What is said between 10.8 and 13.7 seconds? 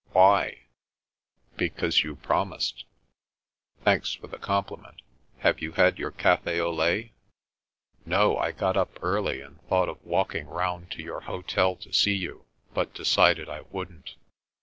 to your hotel' to see you, but decided I